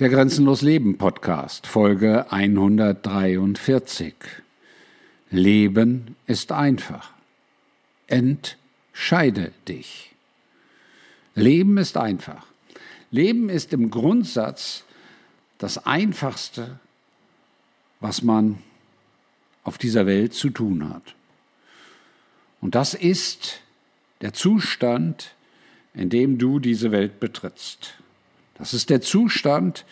[0.00, 4.14] Der Grenzenlos Leben Podcast, Folge 143.
[5.30, 7.12] Leben ist einfach.
[8.06, 10.14] Entscheide dich.
[11.34, 12.46] Leben ist einfach.
[13.10, 14.84] Leben ist im Grundsatz
[15.58, 16.80] das Einfachste,
[18.00, 18.56] was man
[19.64, 21.14] auf dieser Welt zu tun hat.
[22.62, 23.60] Und das ist
[24.22, 25.34] der Zustand,
[25.92, 27.99] in dem du diese Welt betrittst.
[28.60, 29.86] Das ist der Zustand,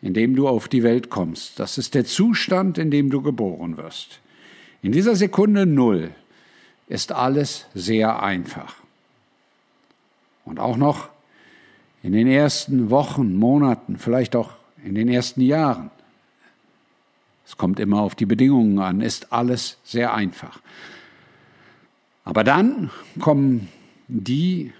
[0.00, 1.58] in dem du auf die Welt kommst.
[1.58, 4.20] Das ist der Zustand, in dem du geboren wirst.
[4.82, 6.14] In dieser Sekunde Null
[6.86, 8.76] ist alles sehr einfach.
[10.44, 11.08] Und auch noch
[12.04, 14.52] in den ersten Wochen, Monaten, vielleicht auch
[14.84, 15.90] in den ersten Jahren.
[17.44, 20.60] Es kommt immer auf die Bedingungen an, ist alles sehr einfach.
[22.24, 23.68] Aber dann kommen
[24.06, 24.72] die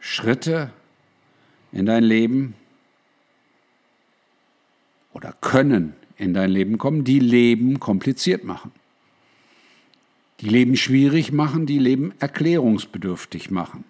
[0.00, 0.70] Schritte
[1.72, 2.54] in dein Leben
[5.12, 8.72] oder können in dein Leben kommen, die Leben kompliziert machen.
[10.40, 13.84] Die Leben schwierig machen, die Leben erklärungsbedürftig machen.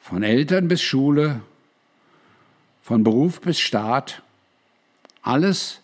[0.00, 1.40] Von Eltern bis Schule,
[2.82, 4.22] von Beruf bis Staat,
[5.22, 5.80] alles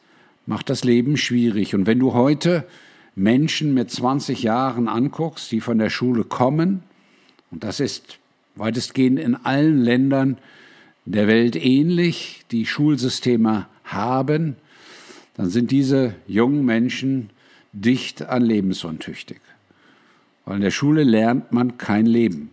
[0.46, 1.74] macht das Leben schwierig.
[1.74, 2.66] Und wenn du heute
[3.14, 6.82] Menschen mit 20 Jahren anguckst, die von der Schule kommen,
[7.50, 8.18] und das ist
[8.54, 10.38] weitestgehend in allen Ländern
[11.04, 14.56] der Welt ähnlich, die Schulsysteme haben,
[15.34, 17.30] dann sind diese jungen Menschen
[17.72, 19.40] dicht an lebensuntüchtig.
[20.44, 22.50] Weil in der Schule lernt man kein Leben.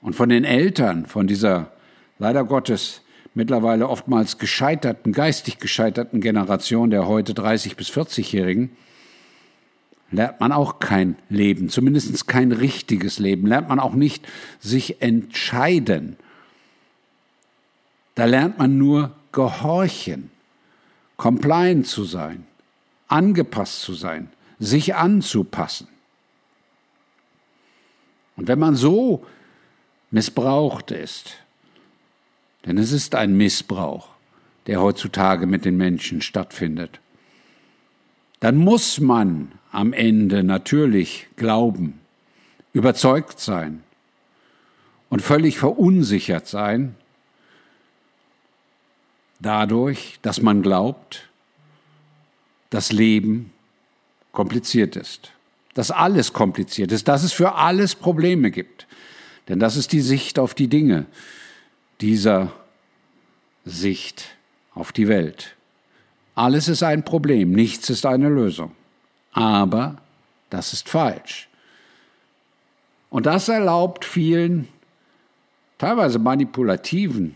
[0.00, 1.72] Und von den Eltern, von dieser
[2.18, 3.02] leider Gottes
[3.34, 8.70] mittlerweile oftmals gescheiterten, geistig gescheiterten Generation der heute 30- bis 40-Jährigen,
[10.10, 14.26] lernt man auch kein Leben, zumindest kein richtiges Leben, lernt man auch nicht
[14.60, 16.16] sich entscheiden.
[18.18, 20.32] Da lernt man nur gehorchen,
[21.16, 22.48] compliant zu sein,
[23.06, 25.86] angepasst zu sein, sich anzupassen.
[28.34, 29.24] Und wenn man so
[30.10, 31.36] missbraucht ist,
[32.66, 34.08] denn es ist ein Missbrauch,
[34.66, 36.98] der heutzutage mit den Menschen stattfindet,
[38.40, 42.00] dann muss man am Ende natürlich glauben,
[42.72, 43.84] überzeugt sein
[45.08, 46.96] und völlig verunsichert sein,
[49.40, 51.28] dadurch, dass man glaubt,
[52.70, 53.52] das Leben
[54.32, 55.32] kompliziert ist,
[55.74, 58.86] dass alles kompliziert ist, dass es für alles Probleme gibt.
[59.48, 61.06] Denn das ist die Sicht auf die Dinge
[62.00, 62.52] dieser
[63.64, 64.36] Sicht
[64.74, 65.56] auf die Welt.
[66.34, 68.72] Alles ist ein Problem, nichts ist eine Lösung.
[69.32, 69.96] Aber
[70.50, 71.48] das ist falsch.
[73.10, 74.68] Und das erlaubt vielen,
[75.78, 77.34] teilweise manipulativen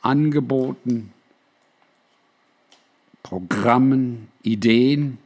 [0.00, 1.12] Angeboten,
[3.24, 5.18] Programmen, Ideen,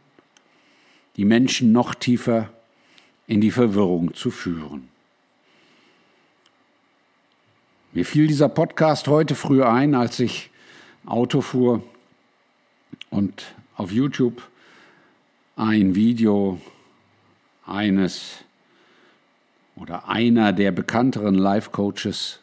[1.17, 2.49] die Menschen noch tiefer
[3.27, 4.89] in die Verwirrung zu führen.
[7.93, 10.51] Mir fiel dieser Podcast heute früh ein, als ich
[11.07, 11.83] Auto fuhr
[13.11, 14.43] und auf YouTube
[15.57, 16.61] ein Video
[17.67, 18.45] eines
[19.75, 22.39] oder einer der bekannteren Life-Coaches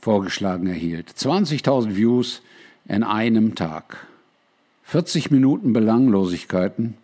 [0.00, 1.10] vorgeschlagen erhielt.
[1.10, 2.42] 20.000 Views
[2.86, 4.06] in einem Tag.
[4.84, 6.94] 40 Minuten Belanglosigkeiten,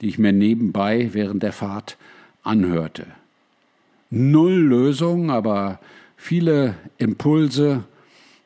[0.00, 1.96] die ich mir nebenbei während der Fahrt
[2.42, 3.06] anhörte.
[4.10, 5.78] Null Lösung, aber
[6.16, 7.84] viele Impulse,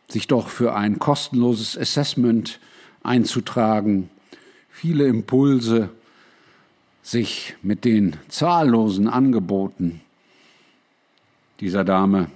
[0.08, 2.60] sich doch für ein kostenloses Assessment
[3.02, 4.10] einzutragen,
[4.70, 5.90] viele Impulse,
[7.02, 10.00] sich mit den zahllosen Angeboten
[11.60, 12.28] dieser Dame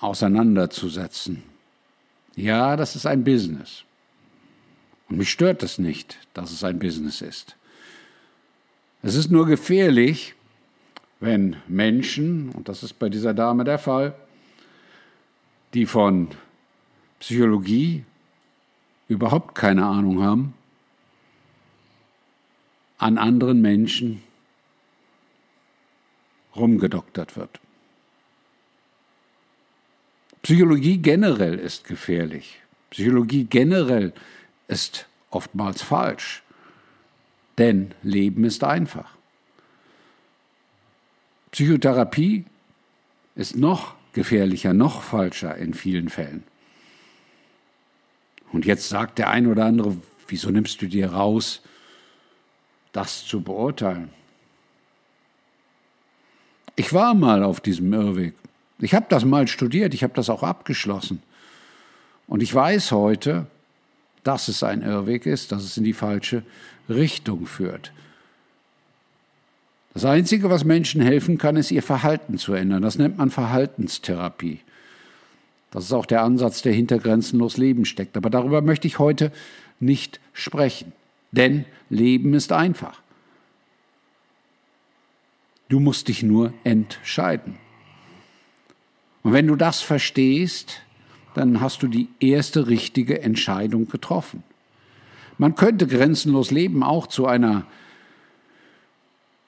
[0.00, 1.42] auseinanderzusetzen.
[2.36, 3.84] Ja, das ist ein Business.
[5.08, 7.56] Und mich stört es nicht, dass es ein Business ist.
[9.02, 10.34] Es ist nur gefährlich,
[11.18, 14.14] wenn Menschen, und das ist bei dieser Dame der Fall,
[15.74, 16.28] die von
[17.20, 18.04] Psychologie
[19.08, 20.54] überhaupt keine Ahnung haben,
[22.98, 24.22] an anderen Menschen
[26.54, 27.60] rumgedoktert wird.
[30.46, 32.60] Psychologie generell ist gefährlich.
[32.90, 34.12] Psychologie generell
[34.68, 36.44] ist oftmals falsch.
[37.58, 39.10] Denn Leben ist einfach.
[41.50, 42.44] Psychotherapie
[43.34, 46.44] ist noch gefährlicher, noch falscher in vielen Fällen.
[48.52, 49.96] Und jetzt sagt der ein oder andere,
[50.28, 51.60] wieso nimmst du dir raus,
[52.92, 54.10] das zu beurteilen?
[56.76, 58.34] Ich war mal auf diesem Irrweg.
[58.78, 61.22] Ich habe das mal studiert, ich habe das auch abgeschlossen.
[62.26, 63.46] Und ich weiß heute,
[64.24, 66.42] dass es ein Irrweg ist, dass es in die falsche
[66.88, 67.92] Richtung führt.
[69.94, 72.82] Das Einzige, was Menschen helfen kann, ist ihr Verhalten zu ändern.
[72.82, 74.60] Das nennt man Verhaltenstherapie.
[75.70, 78.16] Das ist auch der Ansatz, der hinter grenzenlos Leben steckt.
[78.16, 79.32] Aber darüber möchte ich heute
[79.80, 80.92] nicht sprechen.
[81.32, 83.00] Denn Leben ist einfach.
[85.68, 87.58] Du musst dich nur entscheiden.
[89.26, 90.82] Und wenn du das verstehst,
[91.34, 94.44] dann hast du die erste richtige Entscheidung getroffen.
[95.36, 97.66] Man könnte grenzenlos leben auch zu einer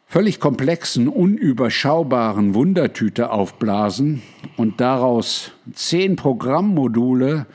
[0.09, 4.21] völlig komplexen, unüberschaubaren Wundertüte aufblasen
[4.57, 7.47] und daraus zehn Programmmodule,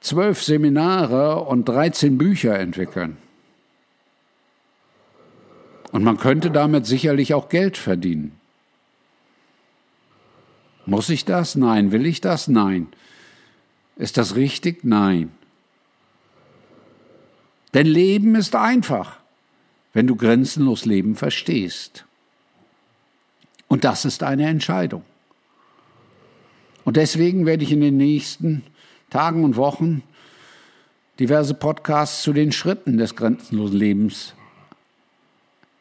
[0.00, 3.16] zwölf Seminare und 13 Bücher entwickeln.
[5.92, 8.39] Und man könnte damit sicherlich auch Geld verdienen.
[10.90, 11.54] Muss ich das?
[11.54, 11.92] Nein.
[11.92, 12.48] Will ich das?
[12.48, 12.88] Nein.
[13.94, 14.82] Ist das richtig?
[14.82, 15.30] Nein.
[17.74, 19.18] Denn Leben ist einfach,
[19.92, 22.06] wenn du grenzenlos Leben verstehst.
[23.68, 25.04] Und das ist eine Entscheidung.
[26.84, 28.64] Und deswegen werde ich in den nächsten
[29.10, 30.02] Tagen und Wochen
[31.20, 34.34] diverse Podcasts zu den Schritten des grenzenlosen Lebens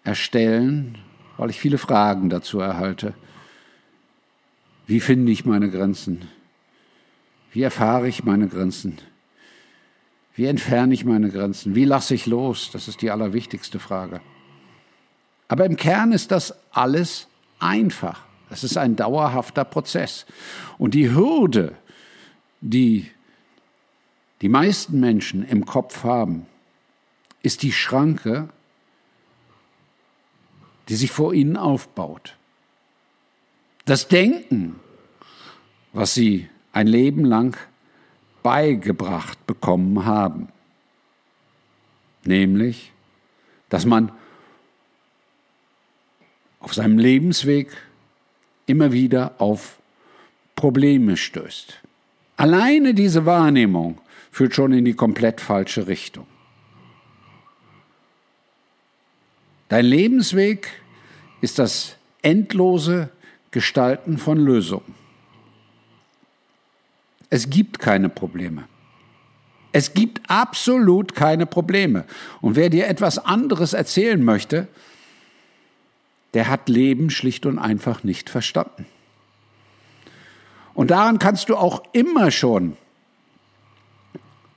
[0.03, 0.99] erstellen,
[1.37, 3.15] weil ich viele Fragen dazu erhalte.
[4.89, 6.27] Wie finde ich meine Grenzen?
[7.51, 8.97] Wie erfahre ich meine Grenzen?
[10.33, 11.75] Wie entferne ich meine Grenzen?
[11.75, 12.71] Wie lasse ich los?
[12.73, 14.19] Das ist die allerwichtigste Frage.
[15.47, 17.27] Aber im Kern ist das alles
[17.59, 18.25] einfach.
[18.49, 20.25] Es ist ein dauerhafter Prozess.
[20.79, 21.75] Und die Hürde,
[22.59, 23.11] die
[24.41, 26.47] die meisten Menschen im Kopf haben,
[27.43, 28.49] ist die Schranke,
[30.87, 32.38] die sich vor ihnen aufbaut.
[33.89, 34.79] Das Denken,
[35.93, 37.57] was sie ein Leben lang
[38.43, 40.49] beigebracht bekommen haben.
[42.23, 42.91] Nämlich,
[43.67, 44.11] dass man
[46.59, 47.75] auf seinem Lebensweg
[48.67, 49.79] immer wieder auf
[50.55, 51.81] Probleme stößt.
[52.37, 53.99] Alleine diese Wahrnehmung
[54.29, 56.27] führt schon in die komplett falsche Richtung.
[59.67, 60.69] Dein Lebensweg
[61.41, 63.09] ist das endlose
[63.51, 64.95] Gestalten von Lösungen.
[67.29, 68.65] Es gibt keine Probleme.
[69.71, 72.05] Es gibt absolut keine Probleme.
[72.41, 74.67] Und wer dir etwas anderes erzählen möchte,
[76.33, 78.85] der hat Leben schlicht und einfach nicht verstanden.
[80.73, 82.77] Und daran kannst du auch immer schon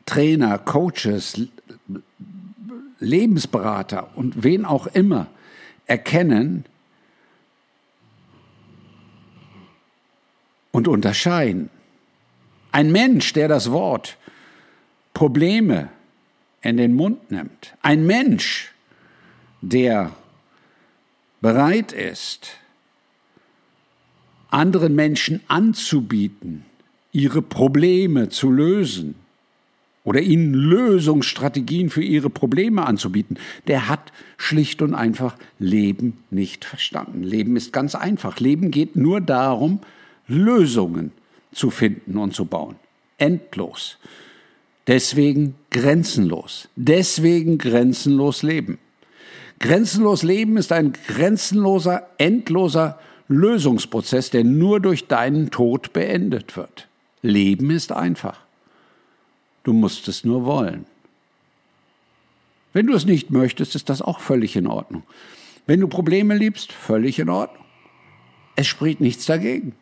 [0.07, 1.41] Trainer, Coaches,
[3.01, 5.27] Lebensberater und wen auch immer
[5.87, 6.65] erkennen
[10.73, 11.71] und unterscheiden.
[12.73, 14.17] Ein Mensch, der das Wort
[15.15, 15.91] Probleme
[16.63, 17.75] in den Mund nimmt.
[17.83, 18.73] Ein Mensch,
[19.61, 20.13] der
[21.41, 22.57] bereit ist,
[24.51, 26.65] anderen Menschen anzubieten,
[27.13, 29.15] ihre Probleme zu lösen
[30.05, 37.23] oder ihnen Lösungsstrategien für ihre Probleme anzubieten, der hat schlicht und einfach Leben nicht verstanden.
[37.23, 38.41] Leben ist ganz einfach.
[38.41, 39.81] Leben geht nur darum,
[40.29, 41.13] Lösungen
[41.53, 42.77] zu finden und zu bauen.
[43.19, 43.99] Endlos.
[44.87, 46.69] Deswegen grenzenlos.
[46.77, 48.79] Deswegen grenzenlos leben.
[49.61, 56.89] Grenzenlos leben ist ein grenzenloser, endloser Lösungsprozess, der nur durch deinen Tod beendet wird.
[57.23, 58.41] Leben ist einfach.
[59.63, 60.85] Du musst es nur wollen.
[62.73, 65.05] Wenn du es nicht möchtest, ist das auch völlig in Ordnung.
[65.67, 67.65] Wenn du Probleme liebst, völlig in Ordnung.
[68.57, 69.75] Es spricht nichts dagegen.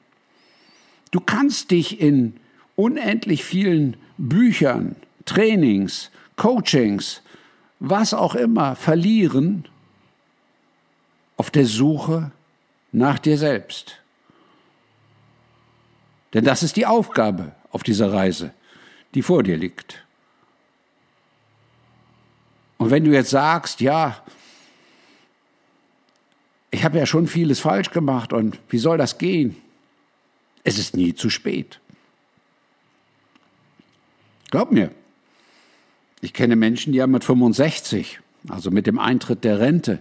[1.11, 2.39] Du kannst dich in
[2.77, 7.23] unendlich vielen Büchern, Trainings, Coachings,
[7.81, 9.67] was auch immer verlieren
[11.37, 12.31] auf der Suche
[12.93, 13.97] nach dir selbst.
[16.35, 18.53] Denn das ist die Aufgabe auf dieser Reise,
[19.15, 20.05] die vor dir liegt.
[22.79, 24.23] Und wenn du jetzt sagst, ja,
[26.71, 29.57] ich habe ja schon vieles falsch gemacht und wie soll das gehen?
[30.65, 31.81] Es ist nie zu spät.
[34.51, 34.91] Glaub mir,
[36.21, 40.01] ich kenne Menschen, die haben mit 65, also mit dem Eintritt der Rente,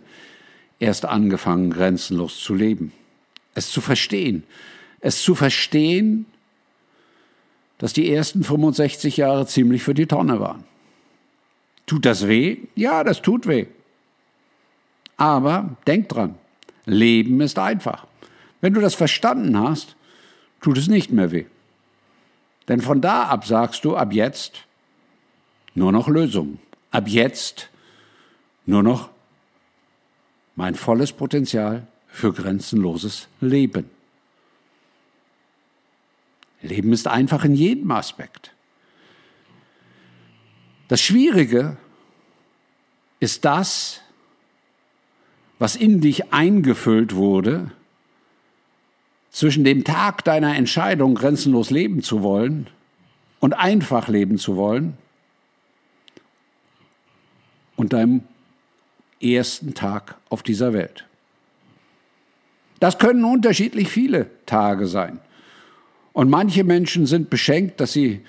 [0.79, 2.91] erst angefangen, grenzenlos zu leben.
[3.53, 4.43] Es zu verstehen.
[5.01, 6.25] Es zu verstehen,
[7.77, 10.65] dass die ersten 65 Jahre ziemlich für die Tonne waren.
[11.85, 12.57] Tut das weh?
[12.75, 13.67] Ja, das tut weh.
[15.15, 16.35] Aber denk dran,
[16.85, 18.07] Leben ist einfach.
[18.61, 19.95] Wenn du das verstanden hast,
[20.61, 21.45] tut es nicht mehr weh.
[22.67, 24.65] Denn von da ab sagst du ab jetzt
[25.73, 26.59] nur noch Lösungen.
[26.91, 27.69] Ab jetzt
[28.65, 29.09] nur noch
[30.55, 33.89] mein volles Potenzial für grenzenloses Leben.
[36.61, 38.51] Leben ist einfach in jedem Aspekt.
[40.89, 41.77] Das Schwierige
[43.19, 44.01] ist das,
[45.59, 47.71] was in dich eingefüllt wurde,
[49.31, 52.67] zwischen dem Tag deiner Entscheidung, grenzenlos leben zu wollen
[53.39, 54.97] und einfach leben zu wollen,
[57.79, 58.23] und deinem
[59.21, 61.05] ersten Tag auf dieser Welt.
[62.81, 65.19] Das können unterschiedlich viele Tage sein.
[66.11, 68.19] Und manche Menschen sind beschenkt, dass sie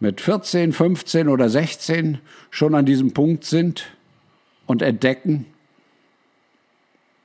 [0.00, 2.18] mit 14, 15 oder 16
[2.48, 3.84] schon an diesem Punkt sind
[4.64, 5.44] und entdecken,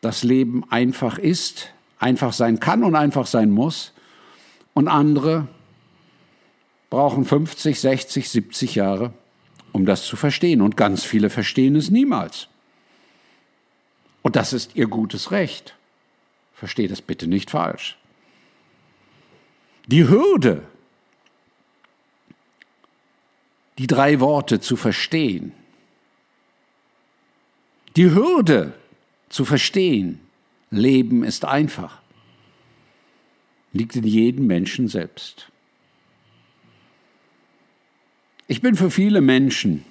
[0.01, 3.93] dass Leben einfach ist, einfach sein kann und einfach sein muss.
[4.73, 5.47] Und andere
[6.89, 9.13] brauchen 50, 60, 70 Jahre,
[9.73, 10.61] um das zu verstehen.
[10.61, 12.47] Und ganz viele verstehen es niemals.
[14.21, 15.75] Und das ist ihr gutes Recht.
[16.53, 17.97] Versteht es bitte nicht falsch.
[19.87, 20.63] Die Hürde,
[23.77, 25.53] die drei Worte zu verstehen,
[27.95, 28.73] die Hürde
[29.29, 30.19] zu verstehen,
[30.71, 32.01] Leben ist einfach,
[33.73, 35.51] liegt in jedem Menschen selbst.
[38.47, 39.85] Ich bin für viele Menschen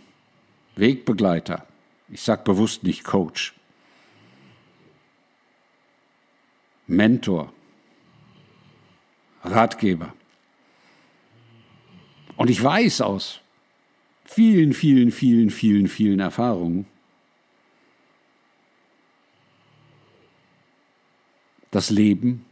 [0.77, 1.67] Wegbegleiter.
[2.09, 3.55] Ich sage bewusst nicht Coach.
[6.87, 7.53] Mentor.
[9.43, 10.13] Ratgeber.
[12.37, 13.41] Und ich weiß aus
[14.25, 16.87] vielen, vielen, vielen, vielen, vielen Erfahrungen,
[21.79, 22.45] das Leben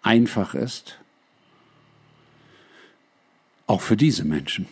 [0.00, 0.98] einfach ist,
[3.66, 4.66] auch für diese Menschen,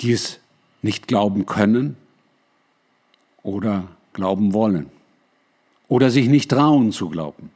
[0.00, 0.38] die es
[0.80, 1.96] nicht glauben können
[3.42, 4.92] oder glauben wollen
[5.88, 7.50] oder sich nicht trauen zu glauben.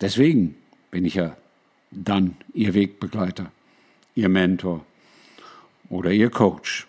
[0.00, 0.54] Deswegen
[0.92, 1.36] bin ich ja
[1.90, 3.50] dann Ihr Wegbegleiter,
[4.14, 4.86] Ihr Mentor
[5.88, 6.86] oder Ihr Coach.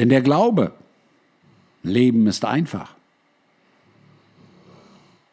[0.00, 0.72] Denn der Glaube,
[1.82, 2.94] Leben ist einfach,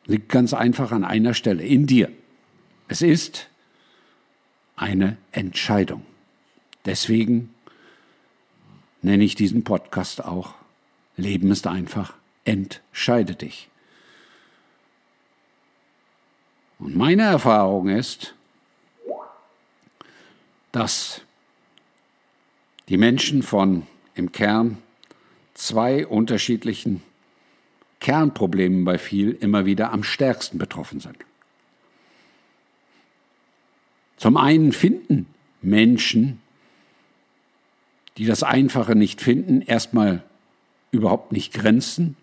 [0.08, 2.12] liegt ganz einfach an einer Stelle, in dir.
[2.90, 3.48] Es ist
[4.76, 6.06] eine Entscheidung.
[6.84, 7.56] Deswegen
[9.02, 10.54] nenne ich diesen Podcast auch
[11.16, 13.70] Leben ist einfach, entscheide dich.
[16.78, 18.36] Und meine Erfahrung ist,
[20.74, 21.22] dass
[22.90, 24.78] die Menschen von im Kern
[25.54, 27.02] zwei unterschiedlichen
[28.00, 31.18] Kernproblemen bei viel immer wieder am stärksten betroffen sind.
[34.18, 35.28] Zum einen finden
[35.62, 36.42] Menschen,
[38.18, 40.24] die das Einfache nicht finden, erstmal
[40.92, 42.16] überhaupt nicht Grenzen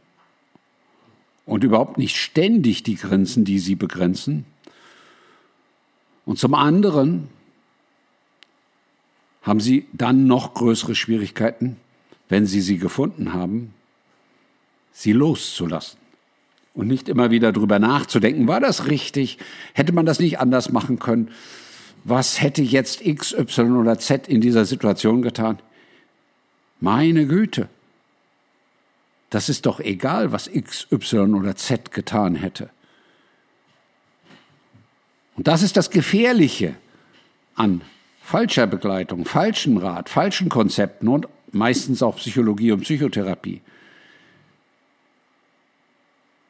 [1.47, 4.45] und überhaupt nicht ständig die Grenzen, die sie begrenzen.
[6.25, 7.29] Und zum anderen
[9.43, 11.77] haben sie dann noch größere Schwierigkeiten,
[12.29, 13.75] wenn sie sie gefunden haben,
[14.93, 15.99] sie loszulassen
[16.75, 19.39] und nicht immer wieder darüber nachzudenken, war das richtig,
[19.73, 21.31] hätte man das nicht anders machen können,
[22.05, 25.59] was hätte jetzt X, Y oder Z in dieser Situation getan?
[26.81, 27.69] Meine Güte,
[29.31, 32.71] das ist doch egal, was X, Y oder Z getan hätte.
[35.37, 36.77] Und das ist das Gefährliche
[37.57, 37.81] an
[38.21, 43.61] falscher Begleitung, falschen Rat, falschen Konzepten und meistens auch Psychologie und Psychotherapie.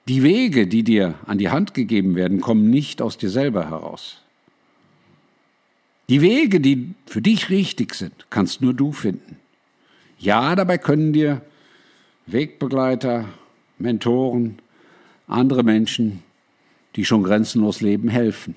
[0.07, 4.21] Die Wege, die dir an die Hand gegeben werden, kommen nicht aus dir selber heraus.
[6.11, 9.39] Die Wege, die für dich richtig sind, kannst nur du finden.
[10.19, 11.41] Ja, dabei können dir
[12.27, 13.27] Wegbegleiter,
[13.79, 14.59] Mentoren,
[15.27, 16.23] andere Menschen,
[16.97, 18.55] die schon grenzenlos leben, helfen.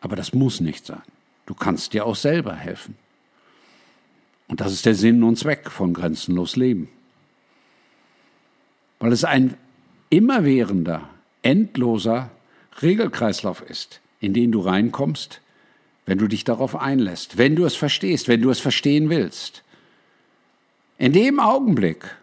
[0.00, 1.02] Aber das muss nicht sein.
[1.44, 2.96] Du kannst dir auch selber helfen.
[4.48, 6.88] Und das ist der Sinn und Zweck von grenzenlos Leben.
[8.98, 9.56] Weil es ein
[10.10, 11.08] immerwährender,
[11.42, 12.30] endloser
[12.80, 15.40] Regelkreislauf ist, in den du reinkommst,
[16.06, 19.64] wenn du dich darauf einlässt, wenn du es verstehst, wenn du es verstehen willst.
[20.98, 22.16] In dem Augenblick,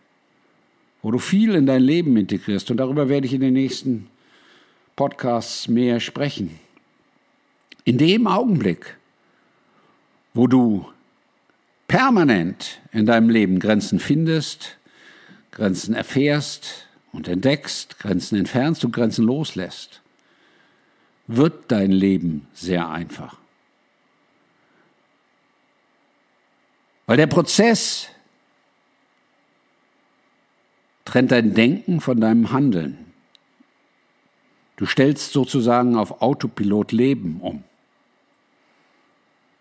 [1.01, 4.07] wo du viel in dein Leben integrierst, und darüber werde ich in den nächsten
[4.95, 6.59] Podcasts mehr sprechen,
[7.83, 8.97] in dem Augenblick,
[10.33, 10.85] wo du
[11.93, 14.79] permanent in deinem Leben Grenzen findest,
[15.51, 20.01] Grenzen erfährst und entdeckst, Grenzen entfernst und Grenzen loslässt,
[21.27, 23.37] wird dein Leben sehr einfach.
[27.05, 28.07] Weil der Prozess
[31.05, 33.13] trennt dein Denken von deinem Handeln.
[34.77, 37.63] Du stellst sozusagen auf Autopilot Leben um.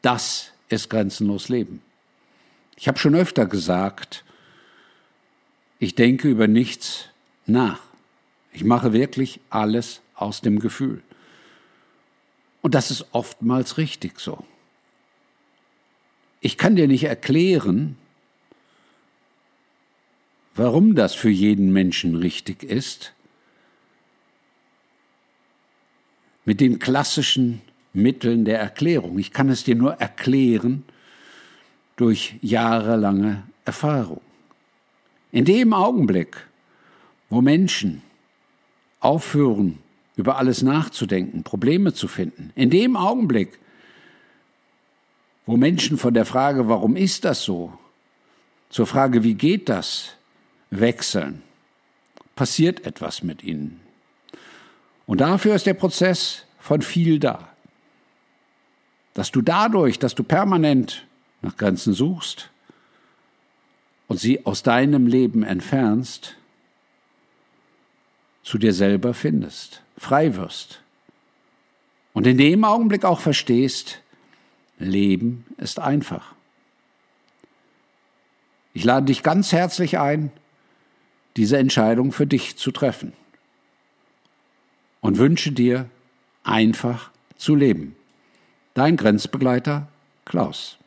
[0.00, 1.82] Das ist grenzenlos Leben.
[2.76, 4.24] Ich habe schon öfter gesagt,
[5.78, 7.08] ich denke über nichts
[7.46, 7.80] nach.
[8.52, 11.02] Ich mache wirklich alles aus dem Gefühl.
[12.60, 14.44] Und das ist oftmals richtig so.
[16.40, 17.96] Ich kann dir nicht erklären,
[20.54, 23.12] warum das für jeden Menschen richtig ist,
[26.44, 27.62] mit den klassischen
[27.92, 29.18] Mitteln der Erklärung.
[29.18, 30.84] Ich kann es dir nur erklären
[32.02, 34.22] durch jahrelange Erfahrung.
[35.30, 36.36] In dem Augenblick,
[37.30, 38.02] wo Menschen
[38.98, 39.78] aufhören,
[40.16, 43.56] über alles nachzudenken, Probleme zu finden, in dem Augenblick,
[45.46, 47.72] wo Menschen von der Frage, warum ist das so,
[48.68, 50.16] zur Frage, wie geht das,
[50.70, 51.40] wechseln,
[52.34, 53.80] passiert etwas mit ihnen.
[55.06, 57.48] Und dafür ist der Prozess von viel da.
[59.14, 61.06] Dass du dadurch, dass du permanent
[61.42, 62.50] nach Grenzen suchst
[64.08, 66.36] und sie aus deinem Leben entfernst,
[68.42, 70.82] zu dir selber findest, frei wirst.
[72.12, 74.00] Und in dem Augenblick auch verstehst,
[74.78, 76.34] Leben ist einfach.
[78.74, 80.32] Ich lade dich ganz herzlich ein,
[81.36, 83.12] diese Entscheidung für dich zu treffen
[85.00, 85.88] und wünsche dir
[86.42, 87.96] einfach zu leben.
[88.74, 89.88] Dein Grenzbegleiter
[90.24, 90.78] Klaus.